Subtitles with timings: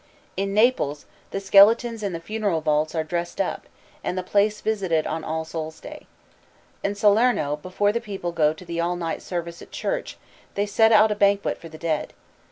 [0.35, 3.67] In Naples the skeletons in the funeral vaults are dressed up,
[4.03, 6.07] and the place visited on All Souls' Day.
[6.83, 10.17] In Salerno before the people go to the all night service at church
[10.55, 12.13] they set out a banquet for the dead.